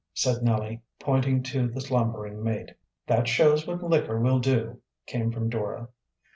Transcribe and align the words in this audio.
said 0.15 0.41
Nellie, 0.41 0.81
pointing 0.99 1.43
to 1.43 1.67
the 1.67 1.79
slumbering 1.79 2.43
mate. 2.43 2.73
"That 3.05 3.27
shows 3.27 3.67
what 3.67 3.83
liquor 3.83 4.19
will 4.19 4.39
do," 4.39 4.81
came 5.05 5.31
from 5.31 5.47
Dora. 5.47 5.89